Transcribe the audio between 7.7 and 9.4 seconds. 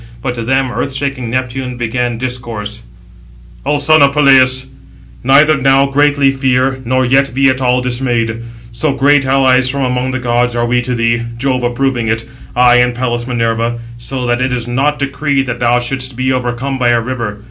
dismayed; so great